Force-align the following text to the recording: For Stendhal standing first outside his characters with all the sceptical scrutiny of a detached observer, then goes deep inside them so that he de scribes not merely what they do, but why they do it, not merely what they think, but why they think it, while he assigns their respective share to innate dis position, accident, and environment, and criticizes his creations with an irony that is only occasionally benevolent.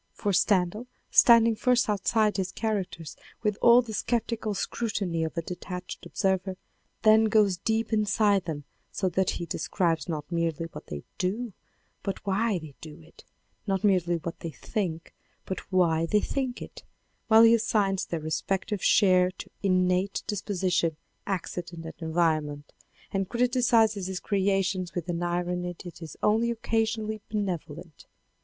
For 0.13 0.33
Stendhal 0.33 0.87
standing 1.11 1.55
first 1.55 1.87
outside 1.87 2.37
his 2.37 2.51
characters 2.51 3.15
with 3.43 3.55
all 3.61 3.83
the 3.83 3.93
sceptical 3.93 4.55
scrutiny 4.55 5.23
of 5.23 5.37
a 5.37 5.43
detached 5.43 6.07
observer, 6.07 6.57
then 7.03 7.25
goes 7.25 7.57
deep 7.57 7.93
inside 7.93 8.45
them 8.45 8.63
so 8.91 9.09
that 9.09 9.29
he 9.37 9.45
de 9.45 9.59
scribes 9.59 10.09
not 10.09 10.31
merely 10.31 10.65
what 10.71 10.87
they 10.87 11.03
do, 11.19 11.53
but 12.01 12.25
why 12.25 12.57
they 12.57 12.73
do 12.81 12.99
it, 12.99 13.23
not 13.67 13.83
merely 13.83 14.15
what 14.15 14.39
they 14.39 14.49
think, 14.49 15.13
but 15.45 15.71
why 15.71 16.07
they 16.07 16.19
think 16.19 16.63
it, 16.63 16.81
while 17.27 17.43
he 17.43 17.53
assigns 17.53 18.07
their 18.07 18.21
respective 18.21 18.83
share 18.83 19.29
to 19.29 19.51
innate 19.61 20.23
dis 20.25 20.41
position, 20.41 20.97
accident, 21.27 21.85
and 21.85 21.93
environment, 21.99 22.73
and 23.11 23.29
criticizes 23.29 24.07
his 24.07 24.19
creations 24.19 24.95
with 24.95 25.07
an 25.09 25.21
irony 25.21 25.75
that 25.83 26.01
is 26.01 26.17
only 26.23 26.49
occasionally 26.49 27.21
benevolent. 27.29 28.07